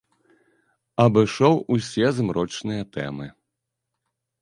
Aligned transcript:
Абышоў 1.03 1.53
усе 1.77 2.07
змрочныя 2.19 2.83
тэмы. 2.99 3.27